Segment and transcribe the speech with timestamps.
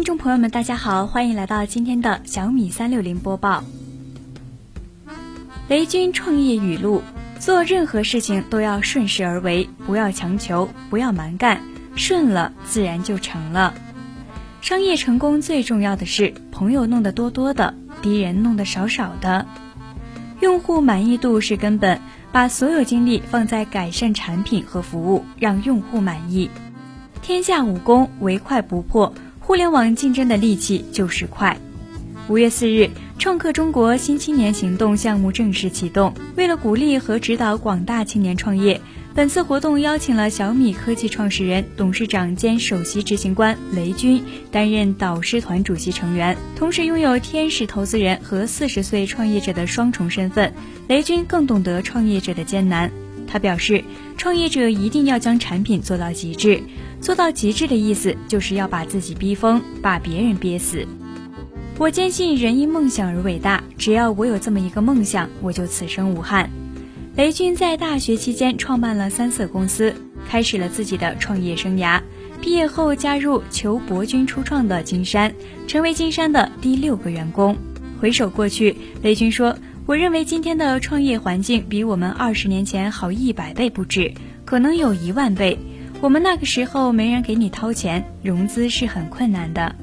[0.00, 3.62] 听众朋友们，大家好，欢迎来到今天的小米三六零播报。
[5.68, 7.02] 雷军创业语录：
[7.38, 11.60] 做任何事情都要顺势而为，不要强求，不要蛮干，
[11.96, 13.74] 顺了自然就成了。
[14.62, 19.44] 商业成功最重要的是朋友弄得多多的，敌人弄得少少的。
[20.40, 22.00] 用户满意度是根本，
[22.32, 26.48] 把所有精力放在改善产品和服务，让用户满意。
[27.20, 29.12] 天下武功，唯快不破。
[29.50, 31.58] 互联网竞争的利器就是快。
[32.28, 36.14] 五月四日，创客中国新青年行动项目正式启动。
[36.36, 38.80] 为了鼓励和指导广大青年创业，
[39.12, 50.54] 本次活动邀请了小米科技创始人、董事长兼首席执行官雷军担任导师团主席成员，同时拥有天使投资人和四十岁创业者的双重身份。
[50.86, 52.88] 雷军更懂得创业者的艰难。
[53.30, 53.84] 他表示，
[54.16, 56.60] 创业者一定要将产品做到极致。
[57.00, 60.86] 做到极致的意思，就是要把自己逼疯，把别人憋死。
[61.78, 66.50] 我坚信人因梦想而伟大，只要我有这么一个梦想，我就此生无憾。
[67.16, 69.94] 雷军在大学期间创办了三色公司，
[70.28, 72.00] 开始了自己的创业生涯。
[72.40, 75.32] 毕业后加入求伯君初创的金山，
[75.66, 77.56] 成为金山的第六个员工。
[78.00, 79.54] 回首过去，雷军说
[79.90, 85.58] ：“我认为今天的创业环境比我们二十年前好一百倍不止，可能有一万倍。”
[86.00, 89.74] 我们那个时候没人给你掏钱，融资是很困难的。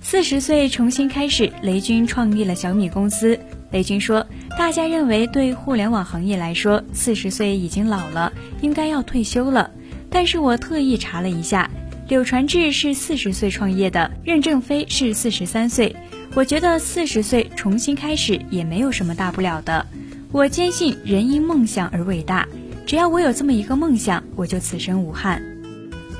[0.00, 3.36] 四十岁重新开始，雷军创立了小米公司。
[3.72, 4.24] 雷军说
[4.56, 9.68] ：“大家认为对互联网行业来说，四十岁已经老了，应该要退休了。
[10.08, 11.68] 但是我特意查了一下，
[12.06, 15.96] 柳传志是四十岁创业的，任正非是四十三岁。
[16.36, 19.86] 我觉得四十岁重新开始也没有什么大不了的。
[20.30, 22.46] 我坚信人因梦想而伟大。”
[22.84, 25.42] 只要我有这么一个梦想，我就此生无憾。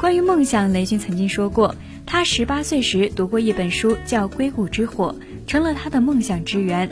[0.01, 1.77] 关于梦想，雷军曾经说过，
[2.07, 5.15] 他十八岁时读过一本书，叫《硅谷之火》，
[5.47, 6.89] 成了他的梦想之源。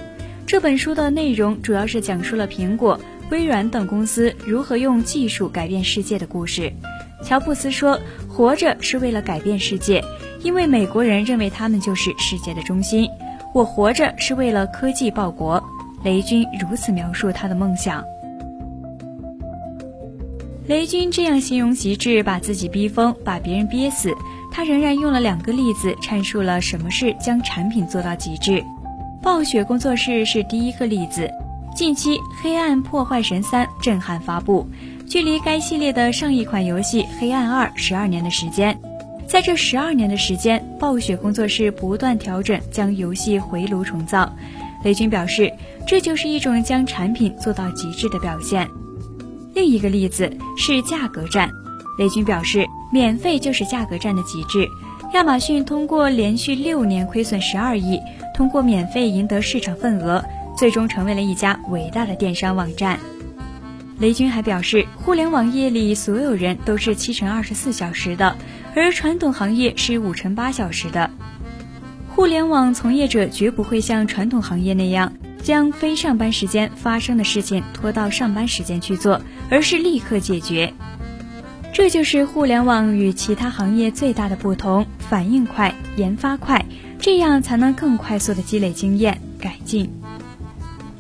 [0.47, 3.00] 这本书的内容主要是讲述了苹果、
[3.31, 6.70] 微软等公司如何用技术改变世界的故事。
[7.25, 10.04] 乔布斯说：“活着是为了改变世界，
[10.44, 13.10] 因为美国人认为他们就是世界的中心。
[13.53, 15.62] 我活着是为了科技报国。”
[16.05, 18.05] 雷军如此描述他的梦想。
[20.66, 24.12] 雷军这样形容极致，把自己逼疯，把别人憋死。
[24.53, 28.62] 他仍然用了两个例子阐述了什么是将产品做到极致。
[29.22, 31.31] 暴雪工作室是第一个例子。
[31.75, 34.66] 近期，《黑暗破坏神三》震撼发布，
[35.09, 38.78] 距离该系列的上一款游戏《黑暗二》十二年的时间。
[39.27, 44.33] 在这十二年的时间，暴雪工作室不断调整，将游戏回炉重造。
[44.85, 45.53] 雷军表示，
[45.87, 48.69] 这就是一种将产品做到极致的表现。
[49.55, 51.51] 另一个例子是价格战，
[51.99, 54.69] 雷军表示，免费就是价格战的极致。
[55.15, 57.99] 亚马逊通过连续六年亏损十二亿，
[58.35, 60.23] 通过免费赢得市场份额，
[60.56, 62.99] 最终成为了一家伟大的电商网站。
[63.99, 68.37] 雷军还表示，互联网业里所有人都是七乘二十四小时的，
[68.75, 71.10] 而传统行业是五乘八小时的。
[72.09, 75.12] 互联网从业者绝不会像传统行业那样。
[75.43, 80.72] 将非上班时间发生的事情拖到上班时间去做，而是立刻解决。
[81.71, 86.65] 这就是互联网与其他行业最大的不同：反应快，研发快，
[86.99, 89.93] 这样才能更快速的积累经验、改进。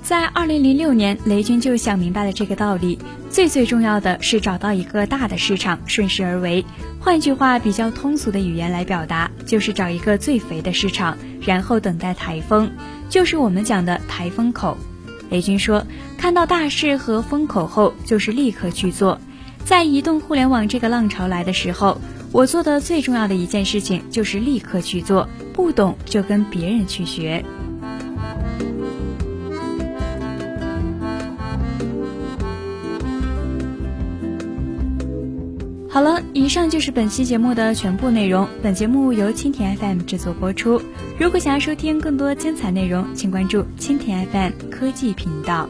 [0.04, 2.98] 在二零零六年，雷军就想明白了这个道理。
[3.30, 6.62] 最最重要的是找到一个大的市场，顺势而为。
[7.00, 12.70] 换句话，比较通俗的语言来表达，就是找一个最肥的市场，然后等待台风。
[13.08, 14.76] 就是我们讲的台风口，
[15.30, 15.82] 雷军说，
[16.18, 19.18] 看到大势和风口后，就是立刻去做。
[19.64, 21.98] 在移动互联网这个浪潮来的时候，
[22.30, 27.42] 我做的最重要的一件事情就是立刻去做，不懂就跟别人去学。
[35.94, 38.48] 好了，以上就是本期节目的全部内容。
[38.60, 40.82] 本节目由蜻蜓 FM 制作播出。
[41.20, 45.68] 如果想要收听更多精彩内容，请关注蜻蜓 FM 科技频道。